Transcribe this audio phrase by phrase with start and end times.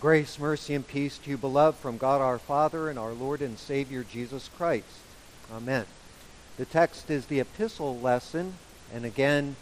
[0.00, 3.58] Grace, mercy, and peace to you, beloved, from God our Father and our Lord and
[3.58, 4.86] Savior Jesus Christ.
[5.52, 5.86] Amen.
[6.56, 8.54] The text is the epistle lesson,
[8.94, 9.56] and again,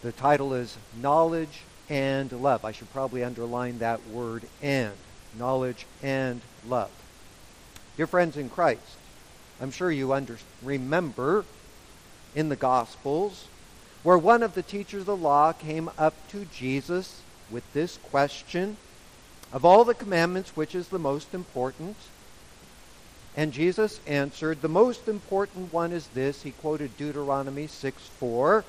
[0.00, 2.64] the title is Knowledge and Love.
[2.64, 4.92] I should probably underline that word and.
[5.36, 6.92] Knowledge and love.
[7.96, 8.98] Dear friends in Christ,
[9.60, 11.44] I'm sure you under, remember
[12.36, 13.48] in the Gospels
[14.04, 17.20] where one of the teachers of the law came up to Jesus
[17.50, 18.76] with this question
[19.52, 21.96] of all the commandments, which is the most important?
[23.36, 26.42] And Jesus answered, The most important one is this.
[26.42, 28.64] He quoted Deuteronomy 6 4.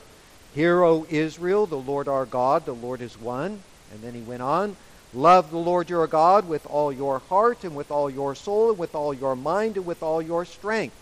[0.55, 3.61] Hear, O Israel, the Lord our God, the Lord is one.
[3.91, 4.75] And then he went on,
[5.13, 8.79] Love the Lord your God with all your heart, and with all your soul, and
[8.79, 10.95] with all your mind, and with all your strength.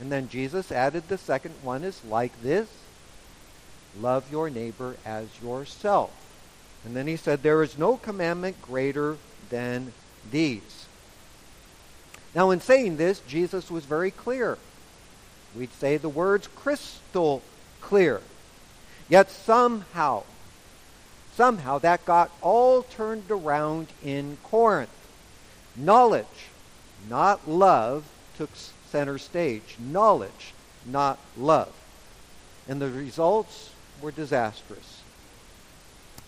[0.00, 2.68] And then Jesus added the second one is like this
[4.00, 6.10] Love your neighbor as yourself.
[6.84, 9.16] And then he said, There is no commandment greater
[9.50, 9.92] than
[10.30, 10.86] these.
[12.34, 14.58] Now, in saying this, Jesus was very clear.
[15.54, 17.42] We'd say the words crystal
[17.80, 18.22] clear.
[19.08, 20.24] Yet somehow,
[21.34, 24.88] somehow that got all turned around in Corinth.
[25.76, 26.26] Knowledge,
[27.08, 28.04] not love,
[28.38, 28.50] took
[28.90, 29.76] center stage.
[29.78, 30.54] Knowledge,
[30.86, 31.72] not love.
[32.66, 35.01] And the results were disastrous.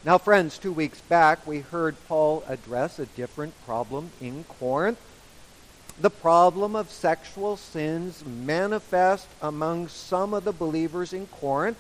[0.05, 4.98] Now, friends, two weeks back we heard Paul address a different problem in Corinth.
[5.98, 11.78] The problem of sexual sins manifest among some of the believers in Corinth.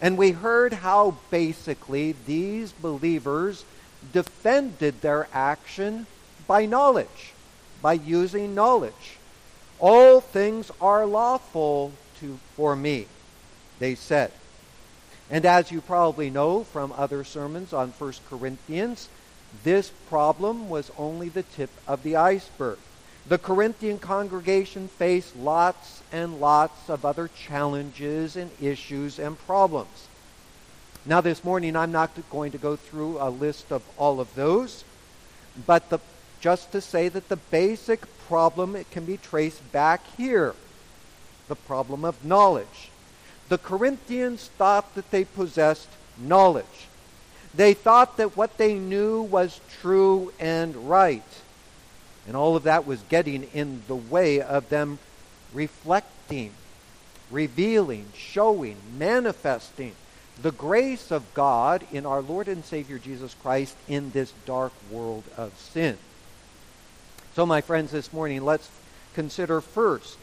[0.00, 3.64] And we heard how basically these believers
[4.12, 6.06] defended their action
[6.46, 7.32] by knowledge,
[7.82, 9.18] by using knowledge.
[9.80, 13.06] All things are lawful to, for me,
[13.80, 14.30] they said.
[15.30, 19.08] And as you probably know from other sermons on 1 Corinthians,
[19.62, 22.78] this problem was only the tip of the iceberg.
[23.28, 30.08] The Corinthian congregation faced lots and lots of other challenges and issues and problems.
[31.06, 34.84] Now, this morning, I'm not going to go through a list of all of those,
[35.66, 35.98] but the,
[36.40, 40.54] just to say that the basic problem it can be traced back here
[41.48, 42.89] the problem of knowledge.
[43.50, 46.64] The Corinthians thought that they possessed knowledge.
[47.52, 51.24] They thought that what they knew was true and right.
[52.28, 55.00] And all of that was getting in the way of them
[55.52, 56.52] reflecting,
[57.28, 59.96] revealing, showing, manifesting
[60.40, 65.24] the grace of God in our Lord and Savior Jesus Christ in this dark world
[65.36, 65.98] of sin.
[67.34, 68.70] So, my friends, this morning, let's
[69.14, 70.18] consider first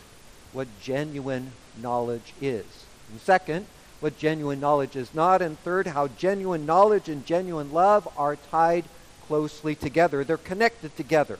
[0.54, 1.52] what genuine
[1.82, 2.87] knowledge is.
[3.12, 3.66] And second,
[4.00, 5.42] what genuine knowledge is not.
[5.42, 8.86] And third, how genuine knowledge and genuine love are tied
[9.28, 10.24] closely together.
[10.24, 11.40] They're connected together.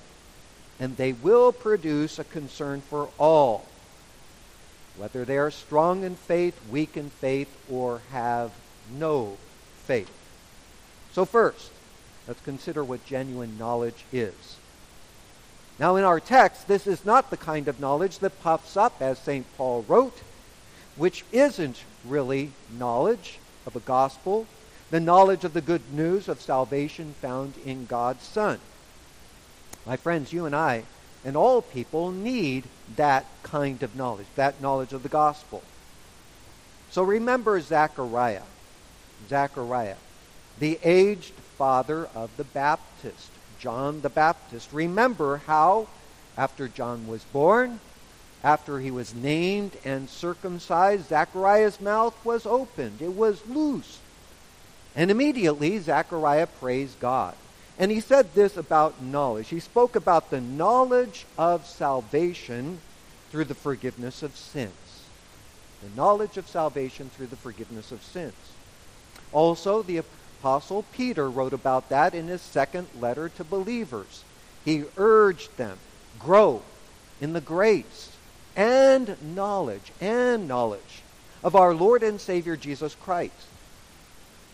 [0.80, 3.66] And they will produce a concern for all,
[4.96, 8.52] whether they are strong in faith, weak in faith, or have
[8.96, 9.38] no
[9.86, 10.12] faith.
[11.14, 11.72] So, first,
[12.28, 14.58] let's consider what genuine knowledge is.
[15.80, 19.18] Now, in our text, this is not the kind of knowledge that puffs up, as
[19.20, 19.46] St.
[19.58, 20.22] Paul wrote
[20.98, 24.48] which isn't really knowledge of a gospel,
[24.90, 28.60] the knowledge of the good news of salvation found in God's Son.
[29.86, 30.84] My friends, you and I
[31.24, 32.64] and all people need
[32.96, 35.62] that kind of knowledge, that knowledge of the gospel.
[36.90, 38.44] So remember Zechariah.
[39.28, 39.98] Zechariah,
[40.60, 43.30] the aged father of the Baptist,
[43.60, 44.72] John the Baptist.
[44.72, 45.88] Remember how,
[46.38, 47.80] after John was born,
[48.44, 53.02] after he was named and circumcised, Zechariah's mouth was opened.
[53.02, 54.00] It was loose.
[54.96, 57.36] And immediately Zechariah praised God.
[57.80, 59.50] And he said this about knowledge.
[59.50, 62.80] He spoke about the knowledge of salvation
[63.32, 64.74] through the forgiveness of sins.
[65.84, 68.34] The knowledge of salvation through the forgiveness of sins.
[69.32, 70.02] Also, the
[70.40, 74.24] Apostle Peter wrote about that in his second letter to believers.
[74.66, 75.78] He urged them,
[76.20, 76.62] grow
[77.22, 78.17] in the grace
[78.58, 81.04] and knowledge and knowledge
[81.44, 83.48] of our Lord and Savior Jesus Christ.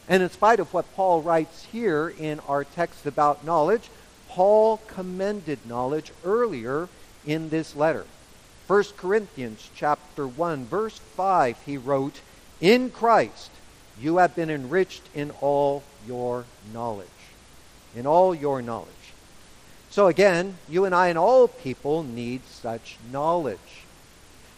[0.10, 3.90] And in spite of what Paul writes here in our text about knowledge,
[4.28, 6.90] Paul commended knowledge earlier
[7.26, 8.06] in this letter.
[8.68, 12.20] 1 Corinthians chapter 1 verse 5 he wrote,
[12.60, 13.50] "In Christ
[14.00, 17.08] you have been enriched in all your knowledge."
[17.96, 18.90] In all your knowledge.
[19.92, 23.84] So again, you and I and all people need such knowledge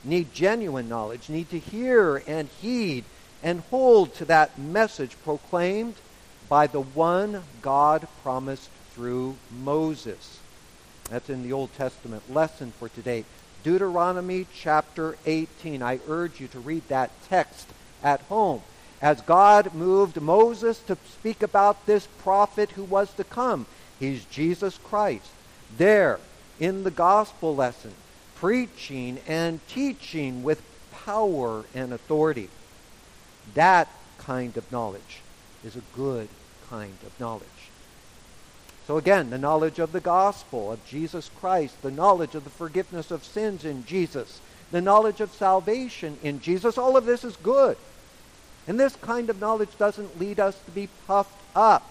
[0.05, 3.03] need genuine knowledge, need to hear and heed
[3.43, 5.95] and hold to that message proclaimed
[6.47, 10.39] by the one God promised through Moses.
[11.09, 13.25] That's in the Old Testament lesson for today.
[13.63, 15.81] Deuteronomy chapter 18.
[15.81, 17.67] I urge you to read that text
[18.03, 18.61] at home.
[19.01, 23.65] As God moved Moses to speak about this prophet who was to come,
[23.99, 25.29] he's Jesus Christ.
[25.77, 26.19] There,
[26.59, 27.93] in the gospel lesson,
[28.35, 30.61] preaching and teaching with
[31.05, 32.49] power and authority.
[33.53, 33.87] That
[34.19, 35.21] kind of knowledge
[35.63, 36.27] is a good
[36.69, 37.47] kind of knowledge.
[38.87, 43.09] So again, the knowledge of the gospel of Jesus Christ, the knowledge of the forgiveness
[43.09, 44.39] of sins in Jesus,
[44.71, 47.77] the knowledge of salvation in Jesus, all of this is good.
[48.67, 51.89] And this kind of knowledge doesn't lead us to be puffed up.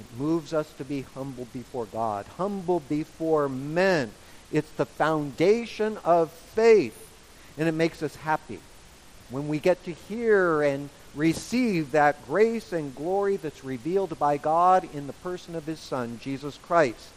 [0.00, 4.10] It moves us to be humble before God, humble before men.
[4.52, 7.10] It's the foundation of faith,
[7.56, 8.60] and it makes us happy
[9.30, 14.88] when we get to hear and receive that grace and glory that's revealed by God
[14.94, 17.08] in the person of his Son, Jesus Christ.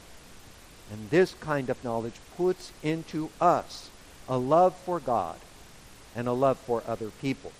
[0.91, 3.89] And this kind of knowledge puts into us
[4.29, 5.37] a love for God
[6.15, 7.51] and a love for other people.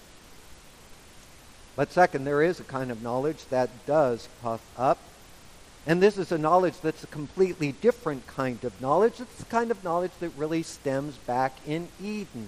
[1.76, 4.98] But second, there is a kind of knowledge that does puff up.
[5.88, 9.20] And this is a knowledge that's a completely different kind of knowledge.
[9.20, 12.48] It's the kind of knowledge that really stems back in Eden,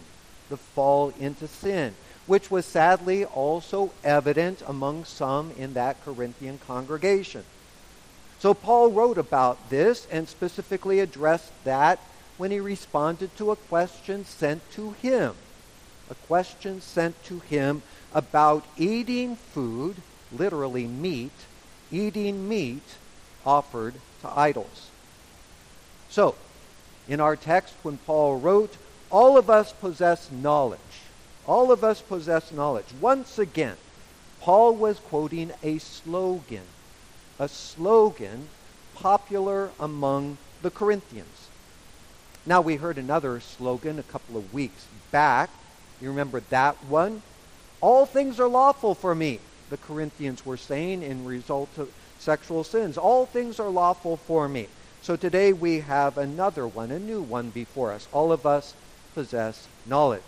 [0.50, 1.94] the fall into sin
[2.28, 7.44] which was sadly also evident among some in that Corinthian congregation.
[8.40, 12.00] So Paul wrote about this and specifically addressed that
[12.38, 15.34] when he responded to a question sent to him.
[16.12, 17.82] A question sent to him
[18.14, 19.96] about eating food,
[20.32, 21.32] literally meat,
[21.92, 22.84] eating meat
[23.48, 24.90] offered to idols.
[26.10, 26.36] So,
[27.08, 28.76] in our text, when Paul wrote,
[29.10, 30.80] All of us possess knowledge.
[31.48, 32.88] All of us possess knowledge.
[33.00, 33.78] Once again,
[34.42, 36.66] Paul was quoting a slogan,
[37.40, 38.50] a slogan
[38.96, 41.48] popular among the Corinthians.
[42.46, 45.50] Now, we heard another slogan a couple of weeks back.
[46.02, 47.22] You remember that one?
[47.80, 49.40] All things are lawful for me,
[49.70, 52.98] the Corinthians were saying in result of sexual sins.
[52.98, 54.68] All things are lawful for me.
[55.02, 58.08] So today we have another one, a new one before us.
[58.12, 58.74] All of us
[59.14, 60.22] possess knowledge.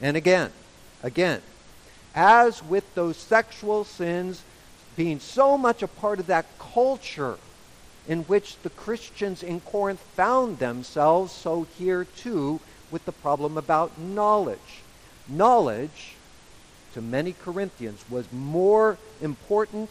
[0.00, 0.50] And again,
[1.02, 1.40] again,
[2.14, 4.42] as with those sexual sins
[4.96, 7.38] being so much a part of that culture
[8.08, 13.98] in which the Christians in Corinth found themselves, so here too with the problem about
[13.98, 14.82] knowledge.
[15.28, 16.14] Knowledge,
[16.94, 19.90] to many Corinthians, was more important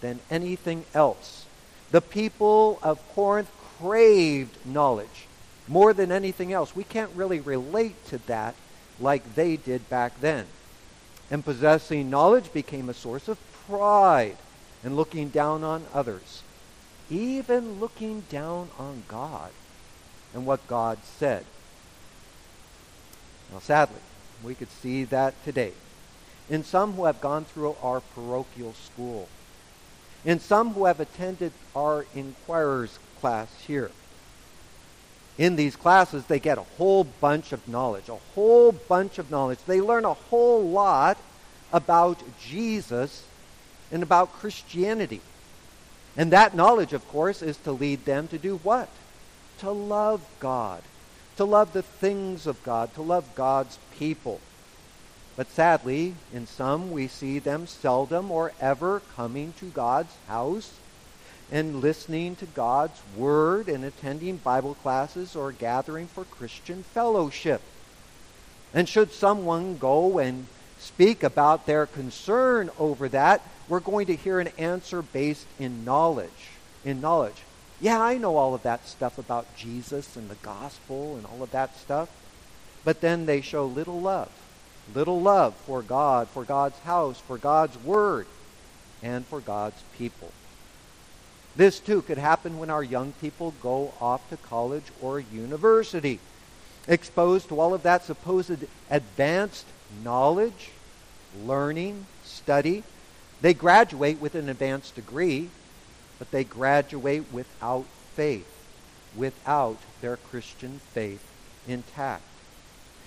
[0.00, 1.46] than anything else.
[1.90, 5.26] The people of Corinth craved knowledge
[5.68, 6.74] more than anything else.
[6.74, 8.54] We can't really relate to that
[9.00, 10.46] like they did back then.
[11.30, 14.36] And possessing knowledge became a source of pride
[14.84, 16.42] and looking down on others,
[17.10, 19.50] even looking down on God
[20.32, 21.44] and what God said.
[23.52, 24.00] Now, sadly,
[24.44, 25.72] we could see that today
[26.48, 29.28] in some who have gone through our parochial school,
[30.26, 33.90] in some who have attended our inquirers class here
[35.38, 39.58] in these classes, they get a whole bunch of knowledge, a whole bunch of knowledge.
[39.66, 41.18] They learn a whole lot
[41.72, 43.24] about Jesus
[43.92, 45.20] and about Christianity.
[46.16, 48.88] And that knowledge, of course, is to lead them to do what?
[49.58, 50.82] To love God,
[51.36, 54.40] to love the things of God, to love God's people.
[55.36, 60.72] But sadly, in some, we see them seldom or ever coming to God's house
[61.52, 67.60] and listening to God's Word and attending Bible classes or gathering for Christian fellowship.
[68.72, 70.46] And should someone go and
[70.78, 76.30] speak about their concern over that, we're going to hear an answer based in knowledge.
[76.84, 77.42] In knowledge.
[77.80, 81.50] Yeah, I know all of that stuff about Jesus and the gospel and all of
[81.50, 82.08] that stuff.
[82.84, 84.30] But then they show little love.
[84.94, 88.26] Little love for God, for God's house, for God's word,
[89.02, 90.32] and for God's people.
[91.56, 96.20] This too could happen when our young people go off to college or university,
[96.86, 99.66] exposed to all of that supposed advanced
[100.04, 100.70] knowledge,
[101.44, 102.82] learning, study.
[103.40, 105.48] They graduate with an advanced degree,
[106.18, 108.48] but they graduate without faith,
[109.16, 111.24] without their Christian faith
[111.66, 112.22] intact.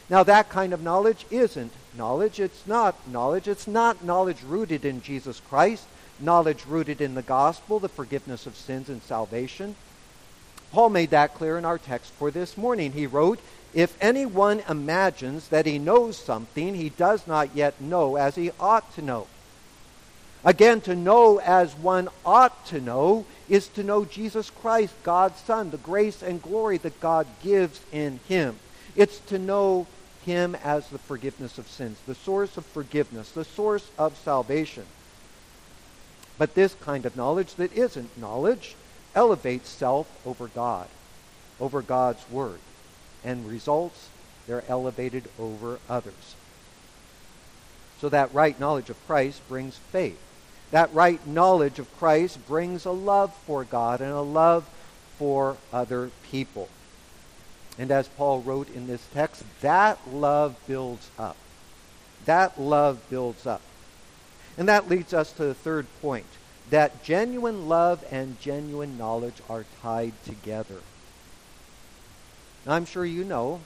[0.10, 2.39] Now, that kind of knowledge isn't knowledge.
[2.39, 3.48] It's not knowledge.
[3.48, 5.86] It's not knowledge rooted in Jesus Christ
[6.22, 9.75] knowledge rooted in the gospel, the forgiveness of sins and salvation.
[10.72, 12.92] Paul made that clear in our text for this morning.
[12.92, 13.39] He wrote,
[13.74, 18.94] If anyone imagines that he knows something, he does not yet know as he ought
[18.96, 19.28] to know.
[20.44, 25.72] Again, to know as one ought to know is to know Jesus Christ, God's Son,
[25.72, 28.58] the grace and glory that God gives in him.
[28.96, 29.88] It's to know
[30.25, 34.85] him as the forgiveness of sins, the source of forgiveness, the source of salvation.
[36.38, 38.75] But this kind of knowledge that isn't knowledge
[39.15, 40.88] elevates self over God,
[41.59, 42.59] over God's Word,
[43.23, 44.09] and results
[44.47, 46.35] they're elevated over others.
[47.99, 50.19] So that right knowledge of Christ brings faith.
[50.71, 54.67] That right knowledge of Christ brings a love for God and a love
[55.17, 56.69] for other people.
[57.79, 61.38] And as Paul wrote in this text, that love builds up.
[62.25, 63.62] That love builds up.
[64.57, 66.25] And that leads us to the third point
[66.69, 70.75] that genuine love and genuine knowledge are tied together.
[72.65, 73.62] Now, I'm sure you know,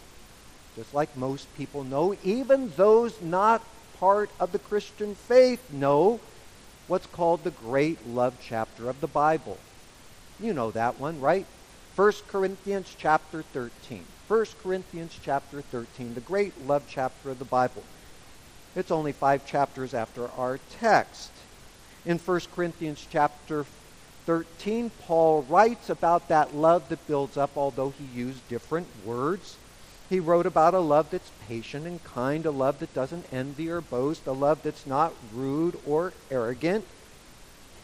[0.75, 3.62] just like most people know, even those not
[4.00, 6.20] part of the Christian faith know
[6.88, 9.58] what's called the great love chapter of the Bible.
[10.39, 11.46] You know that one, right?
[11.96, 14.04] 1 Corinthians chapter 13.
[14.28, 17.84] 1 Corinthians chapter 13, the great love chapter of the Bible.
[18.76, 21.32] It's only five chapters after our text.
[22.04, 23.64] In 1 Corinthians chapter
[24.26, 29.58] 13, Paul writes about that love that builds up, although he used different words.
[30.10, 33.82] He wrote about a love that's patient and kind, a love that doesn't envy or
[33.82, 36.86] boast, a love that's not rude or arrogant.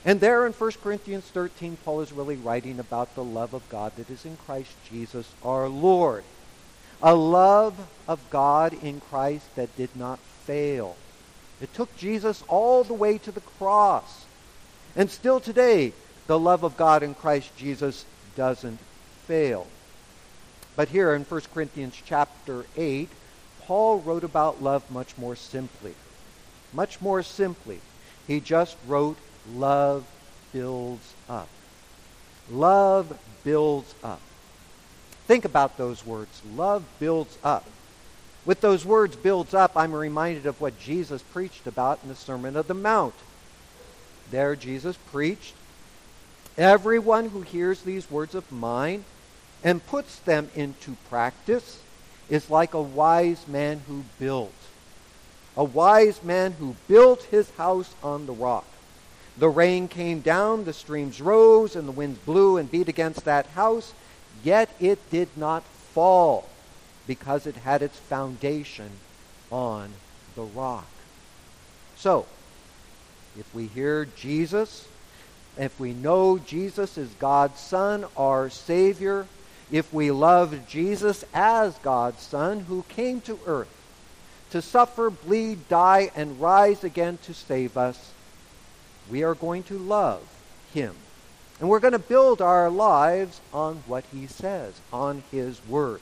[0.06, 3.91] And there in 1 Corinthians 13, Paul is really writing about the love of God
[3.98, 6.24] that is in Christ Jesus our Lord.
[7.01, 7.75] A love
[8.08, 10.96] of God in Christ that did not fail.
[11.62, 14.25] It took Jesus all the way to the cross.
[14.96, 15.94] And still today,
[16.27, 18.79] the love of God in Christ Jesus doesn't
[19.25, 19.68] fail.
[20.75, 23.10] But here in 1 Corinthians chapter 8,
[23.62, 25.94] Paul wrote about love much more simply.
[26.72, 27.82] Much more simply.
[28.27, 29.18] He just wrote,
[29.56, 30.06] love
[30.53, 31.48] builds up.
[32.50, 34.22] Love builds up.
[35.27, 36.41] Think about those words.
[36.56, 37.65] Love builds up.
[38.46, 42.56] With those words, builds up, I'm reminded of what Jesus preached about in the Sermon
[42.56, 43.13] of the Mount.
[44.32, 45.53] There, Jesus preached,
[46.58, 49.06] Everyone who hears these words of mine
[49.63, 51.79] and puts them into practice
[52.29, 54.53] is like a wise man who built.
[55.56, 58.65] A wise man who built his house on the rock.
[59.39, 63.46] The rain came down, the streams rose, and the winds blew and beat against that
[63.48, 63.93] house,
[64.43, 66.50] yet it did not fall
[67.08, 68.89] because it had its foundation
[69.50, 69.91] on
[70.36, 70.88] the rock.
[71.96, 72.25] So,
[73.38, 74.86] if we hear Jesus,
[75.58, 79.25] if we know Jesus is God's Son, our Savior,
[79.72, 83.74] if we love Jesus as God's Son who came to earth
[84.51, 88.12] to suffer, bleed, die, and rise again to save us,
[89.10, 90.22] we are going to love
[90.74, 90.96] him.
[91.60, 96.01] And we're going to build our lives on what he says, on his word.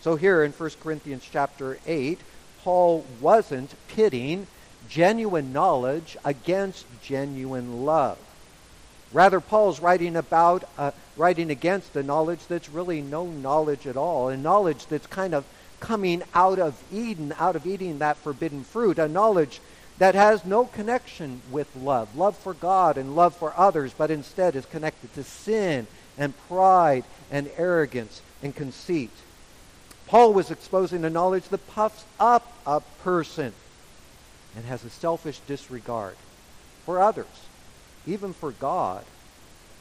[0.00, 2.18] So here in 1 Corinthians chapter 8,
[2.62, 4.46] Paul wasn't pitting
[4.88, 8.18] genuine knowledge against genuine love.
[9.12, 14.28] Rather, Paul's writing about, uh, writing against a knowledge that's really no knowledge at all,
[14.28, 15.44] a knowledge that's kind of
[15.80, 19.60] coming out of Eden, out of eating that forbidden fruit, a knowledge
[20.00, 24.56] that has no connection with love, love for God and love for others, but instead
[24.56, 29.10] is connected to sin and pride and arrogance and conceit.
[30.06, 33.52] Paul was exposing a knowledge that puffs up a person
[34.56, 36.16] and has a selfish disregard
[36.86, 37.26] for others,
[38.06, 39.04] even for God.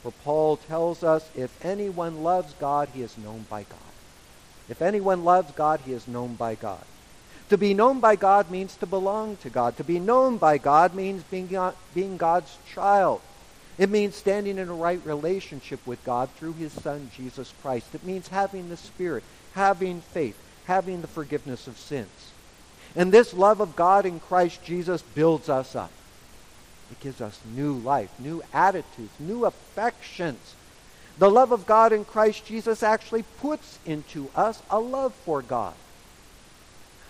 [0.03, 3.79] For Paul tells us if anyone loves God, he is known by God.
[4.67, 6.83] If anyone loves God, he is known by God.
[7.49, 9.77] To be known by God means to belong to God.
[9.77, 11.49] To be known by God means being,
[11.93, 13.21] being God's child.
[13.77, 17.95] It means standing in a right relationship with God through his Son, Jesus Christ.
[17.95, 22.31] It means having the Spirit having faith, having the forgiveness of sins.
[22.95, 25.91] And this love of God in Christ Jesus builds us up.
[26.91, 30.55] It gives us new life, new attitudes, new affections.
[31.17, 35.73] The love of God in Christ Jesus actually puts into us a love for God,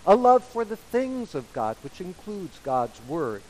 [0.06, 3.42] a love for the things of God, which includes God's Word,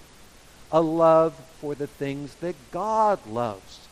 [0.71, 3.87] a love for the things that God loves,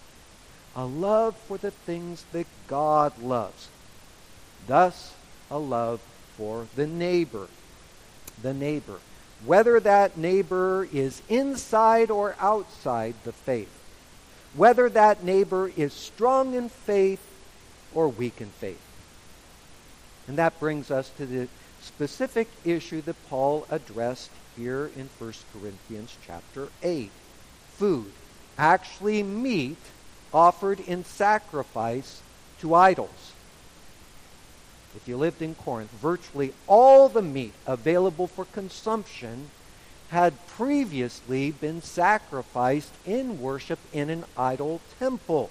[0.76, 3.70] a love for the things that God loves.
[4.68, 5.14] Thus,
[5.50, 6.02] a love
[6.36, 7.48] for the neighbor.
[8.42, 9.00] The neighbor.
[9.46, 13.72] Whether that neighbor is inside or outside the faith.
[14.56, 17.24] Whether that neighbor is strong in faith
[17.94, 18.82] or weak in faith.
[20.28, 21.48] And that brings us to the
[21.88, 27.10] specific issue that Paul addressed here in 1 Corinthians chapter 8.
[27.74, 28.12] Food,
[28.58, 29.78] actually meat
[30.34, 32.22] offered in sacrifice
[32.60, 33.34] to idols.
[34.96, 39.52] If you lived in Corinth, virtually all the meat available for consumption
[40.10, 45.50] had previously been sacrificed in worship in an idol temple.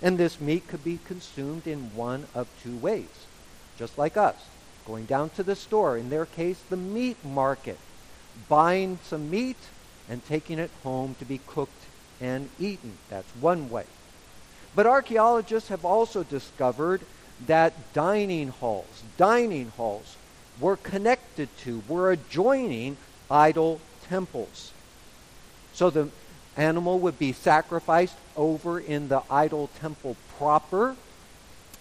[0.00, 3.26] And this meat could be consumed in one of two ways,
[3.78, 4.36] just like us.
[4.86, 7.78] Going down to the store, in their case, the meat market,
[8.48, 9.56] buying some meat
[10.08, 11.72] and taking it home to be cooked
[12.20, 12.98] and eaten.
[13.08, 13.84] That's one way.
[14.74, 17.02] But archaeologists have also discovered
[17.46, 20.16] that dining halls, dining halls,
[20.60, 22.96] were connected to, were adjoining
[23.30, 24.72] idol temples.
[25.72, 26.08] So the
[26.56, 30.96] animal would be sacrificed over in the idol temple proper,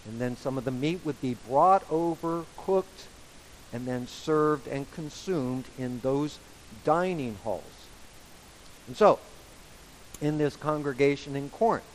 [0.08, 3.08] and then some of the meat would be brought over, cooked,
[3.74, 6.40] and then served and consumed in those
[6.84, 7.64] dining halls.
[8.88, 9.20] And so,
[10.22, 11.86] in this congregation in Corinth,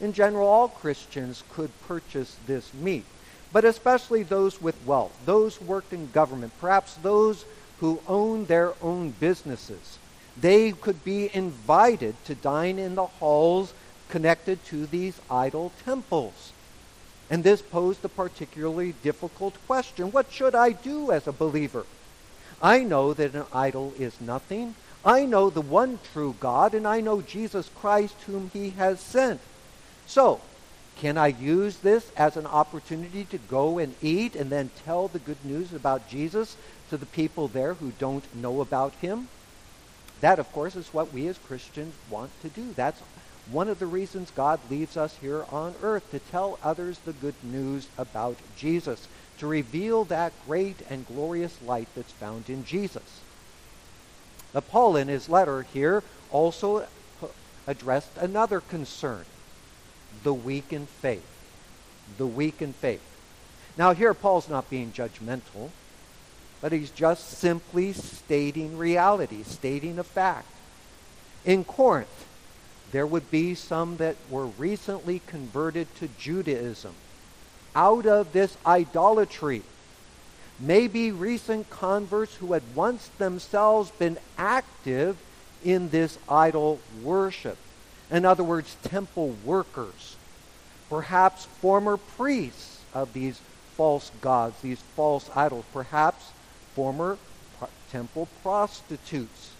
[0.00, 3.04] in general, all Christians could purchase this meat,
[3.52, 7.44] but especially those with wealth, those who worked in government, perhaps those
[7.80, 9.98] who owned their own businesses.
[10.38, 13.72] They could be invited to dine in the halls
[14.08, 16.52] connected to these idol temples.
[17.28, 20.12] And this posed a particularly difficult question.
[20.12, 21.84] What should I do as a believer?
[22.62, 24.74] I know that an idol is nothing.
[25.04, 29.40] I know the one true God, and I know Jesus Christ, whom he has sent.
[30.06, 30.40] So,
[30.96, 35.18] can I use this as an opportunity to go and eat and then tell the
[35.18, 36.56] good news about Jesus
[36.90, 39.28] to the people there who don't know about him?
[40.20, 42.72] That, of course, is what we as Christians want to do.
[42.72, 43.00] That's
[43.50, 47.34] one of the reasons God leaves us here on earth to tell others the good
[47.42, 49.06] news about Jesus,
[49.38, 53.20] to reveal that great and glorious light that's found in Jesus.
[54.52, 56.86] But Paul, in his letter here, also
[57.66, 59.24] addressed another concern
[60.22, 61.26] the weak in faith.
[62.18, 63.02] The weak in faith.
[63.76, 65.70] Now, here, Paul's not being judgmental,
[66.60, 70.48] but he's just simply stating reality, stating a fact.
[71.44, 72.26] In Corinth,
[72.92, 76.94] there would be some that were recently converted to Judaism
[77.74, 79.62] out of this idolatry.
[80.58, 85.16] Maybe recent converts who had once themselves been active
[85.64, 87.58] in this idol worship.
[88.10, 90.16] In other words, temple workers.
[90.88, 93.40] Perhaps former priests of these
[93.76, 95.64] false gods, these false idols.
[95.72, 96.30] Perhaps
[96.74, 97.18] former
[97.90, 99.50] temple prostitutes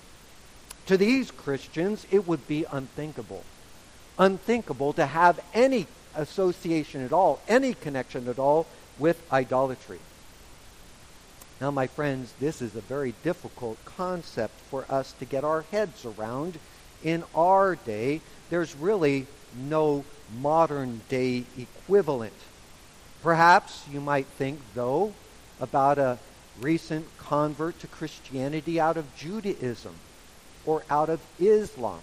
[0.87, 3.45] to these Christians, it would be unthinkable.
[4.19, 8.67] Unthinkable to have any association at all, any connection at all
[8.99, 9.99] with idolatry.
[11.61, 16.05] Now, my friends, this is a very difficult concept for us to get our heads
[16.05, 16.59] around
[17.03, 18.21] in our day.
[18.51, 20.05] There's really no
[20.39, 22.35] modern day equivalent.
[23.23, 25.15] Perhaps you might think, though,
[25.61, 26.19] about a
[26.61, 29.95] recent convert to Christianity out of Judaism
[30.67, 32.01] or out of Islam.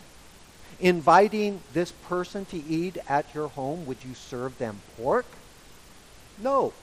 [0.80, 5.26] Inviting this person to eat at your home, would you serve them pork?
[6.41, 6.73] No.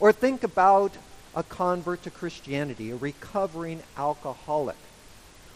[0.00, 0.92] Or think about
[1.34, 4.76] a convert to Christianity, a recovering alcoholic.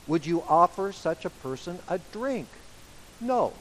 [0.06, 2.48] Would you offer such a person a drink?
[3.20, 3.52] No.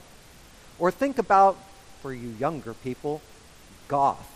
[0.77, 1.57] Or think about,
[2.01, 3.21] for you younger people,
[3.87, 4.31] goth.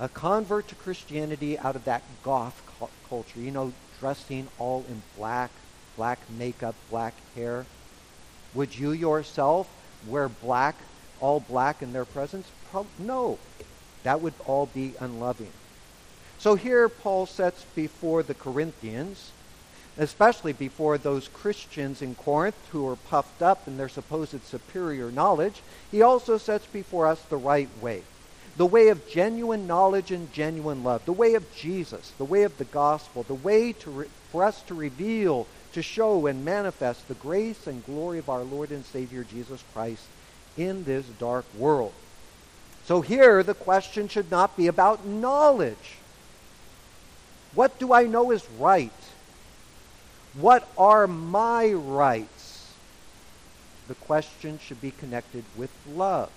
[0.00, 2.60] A convert to Christianity out of that goth
[3.08, 5.50] culture, you know, dressing all in black,
[5.96, 7.66] black makeup, black hair?
[8.52, 10.80] Would you yourself wear black,
[11.18, 12.52] all black in their presence?
[12.64, 13.40] Pro- no.
[14.02, 15.52] That would all be unloving.
[16.38, 19.34] So here Paul sets before the Corinthians,
[19.96, 25.62] especially before those Christians in Corinth who are puffed up in their supposed superior knowledge,
[25.90, 28.06] he also sets before us the right way.
[28.56, 31.04] The way of genuine knowledge and genuine love.
[31.04, 32.12] The way of Jesus.
[32.18, 33.22] The way of the gospel.
[33.22, 37.84] The way to re- for us to reveal to show and manifest the grace and
[37.86, 40.04] glory of our Lord and Savior Jesus Christ
[40.56, 41.92] in this dark world.
[42.84, 45.96] So here the question should not be about knowledge.
[47.54, 48.90] What do I know is right?
[50.34, 52.72] What are my rights?
[53.88, 56.30] The question should be connected with love.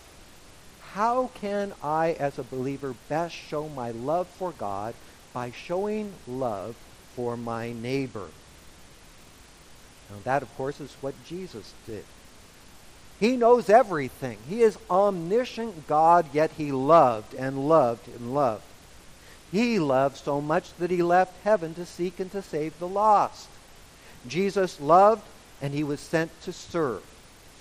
[0.92, 4.94] How can I, as a believer, best show my love for God
[5.34, 6.76] by showing love
[7.16, 8.28] for my neighbor?
[10.10, 12.04] Now, that, of course, is what Jesus did.
[13.20, 14.38] He knows everything.
[14.50, 18.64] He is omniscient God, yet he loved and loved and loved.
[19.52, 23.48] He loved so much that he left heaven to seek and to save the lost.
[24.28, 25.24] Jesus loved
[25.62, 27.04] and he was sent to serve.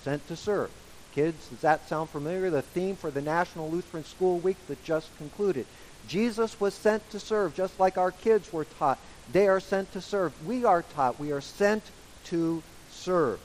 [0.03, 0.69] Sent to serve.
[1.13, 2.49] Kids, does that sound familiar?
[2.49, 5.65] The theme for the National Lutheran School Week that just concluded.
[6.07, 8.99] Jesus was sent to serve, just like our kids were taught.
[9.31, 10.33] They are sent to serve.
[10.45, 11.19] We are taught.
[11.19, 11.83] We are sent
[12.25, 13.39] to serve.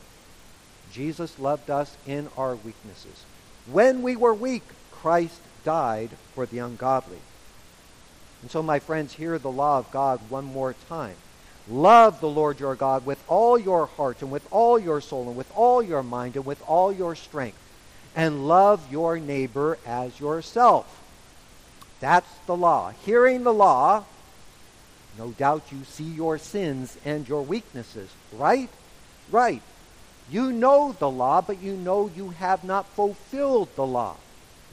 [0.92, 3.24] Jesus loved us in our weaknesses.
[3.70, 7.18] When we were weak, Christ died for the ungodly.
[8.42, 11.16] And so, my friends, hear the law of God one more time.
[11.68, 15.36] Love the Lord your God with all your heart and with all your soul and
[15.36, 17.58] with all your mind and with all your strength.
[18.16, 21.00] And love your neighbor as yourself.
[22.00, 22.92] That's the law.
[23.04, 24.04] Hearing the law,
[25.18, 28.68] no doubt you see your sins and your weaknesses, right?
[29.30, 29.62] Right.
[30.30, 34.16] You know the law, but you know you have not fulfilled the law.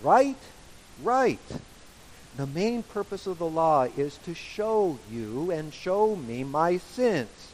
[0.04, 0.38] Right?
[1.04, 1.40] Right.
[2.38, 7.52] The main purpose of the law is to show you and show me my sins,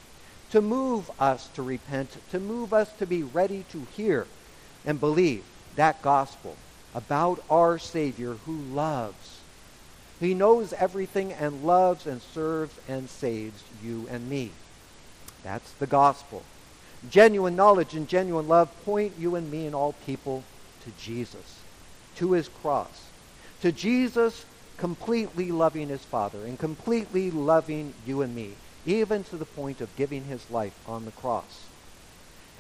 [0.52, 4.28] to move us to repent, to move us to be ready to hear
[4.86, 6.58] and believe that gospel
[6.94, 9.40] about our Savior who loves.
[10.24, 14.52] He knows everything and loves and serves and saves you and me.
[15.44, 16.44] That's the gospel.
[17.10, 20.42] Genuine knowledge and genuine love point you and me and all people
[20.86, 21.60] to Jesus,
[22.16, 23.02] to his cross,
[23.62, 24.46] to Jesus
[24.78, 28.56] completely loving his Father and completely loving you and me,
[28.86, 31.66] even to the point of giving his life on the cross.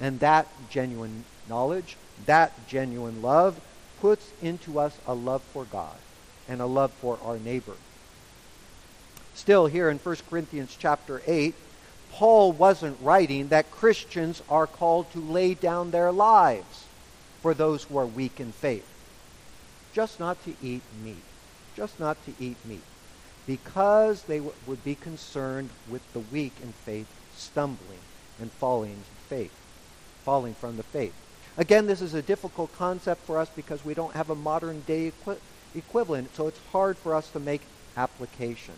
[0.01, 1.95] And that genuine knowledge,
[2.25, 3.57] that genuine love,
[4.01, 5.95] puts into us a love for God
[6.47, 7.75] and a love for our neighbor.
[9.33, 11.55] Still, here in 1 Corinthians chapter 8,
[12.09, 16.85] Paul wasn't writing that Christians are called to lay down their lives
[17.41, 18.87] for those who are weak in faith.
[19.91, 21.23] Just not to eat meat.
[21.75, 22.83] Just not to eat meat.
[23.47, 27.99] Because they w- would be concerned with the weak in faith stumbling
[28.39, 29.51] and falling in faith,
[30.23, 31.13] falling from the faith.
[31.57, 35.07] Again, this is a difficult concept for us because we don't have a modern day
[35.07, 35.41] equi-
[35.75, 37.61] equivalent, so it's hard for us to make
[37.97, 38.73] application.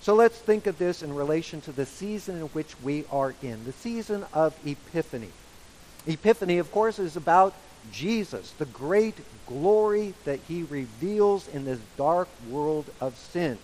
[0.00, 3.64] So let's think of this in relation to the season in which we are in,
[3.64, 5.30] the season of Epiphany.
[6.06, 7.54] Epiphany, of course, is about
[7.90, 9.14] Jesus, the great
[9.46, 13.58] glory that he reveals in this dark world of sin.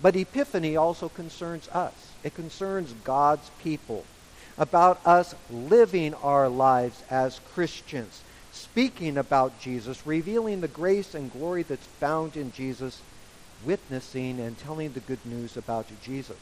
[0.00, 2.12] But Epiphany also concerns us.
[2.24, 4.04] It concerns God's people,
[4.56, 8.22] about us living our lives as Christians,
[8.52, 13.00] speaking about Jesus, revealing the grace and glory that's found in Jesus
[13.64, 16.36] witnessing and telling the good news about Jesus.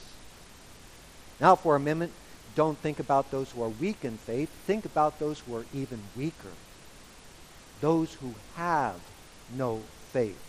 [1.41, 2.13] Now, for a moment,
[2.55, 4.49] don't think about those who are weak in faith.
[4.67, 6.53] Think about those who are even weaker.
[7.81, 8.99] Those who have
[9.57, 10.43] no faith.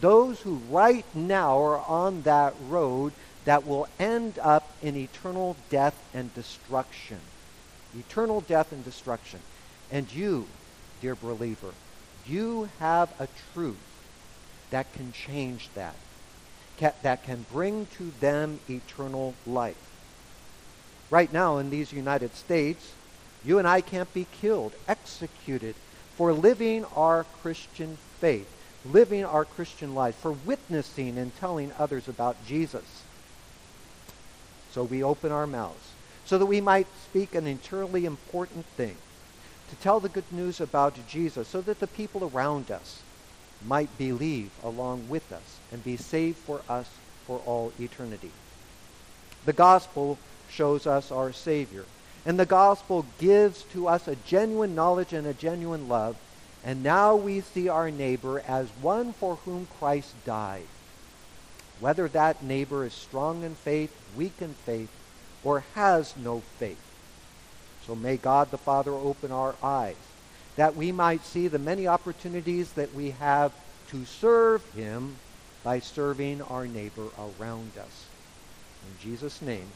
[0.00, 3.12] Those who right now are on that road
[3.44, 7.20] that will end up in eternal death and destruction.
[7.96, 9.40] Eternal death and destruction.
[9.90, 10.46] And you,
[11.04, 11.74] dear believer,
[12.26, 13.76] you have a truth
[14.70, 15.94] that can change that
[17.02, 19.76] that can bring to them eternal life.
[21.10, 22.90] Right now in these United States,
[23.44, 25.74] you and I can't be killed, executed
[26.16, 28.48] for living our Christian faith,
[28.90, 33.02] living our Christian life, for witnessing and telling others about Jesus.
[34.72, 35.90] So we open our mouths
[36.24, 38.96] so that we might speak an eternally important thing,
[39.70, 43.02] to tell the good news about Jesus, so that the people around us
[43.66, 46.88] might believe along with us and be saved for us
[47.26, 48.30] for all eternity.
[49.46, 50.18] The gospel
[50.50, 51.84] shows us our Savior.
[52.26, 56.16] And the gospel gives to us a genuine knowledge and a genuine love.
[56.64, 60.66] And now we see our neighbor as one for whom Christ died.
[61.80, 64.88] Whether that neighbor is strong in faith, weak in faith,
[65.42, 66.80] or has no faith.
[67.86, 69.96] So may God the Father open our eyes
[70.56, 73.52] that we might see the many opportunities that we have
[73.88, 75.16] to serve him
[75.62, 78.06] by serving our neighbor around us.
[78.82, 79.66] In Jesus' name,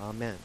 [0.00, 0.36] amen.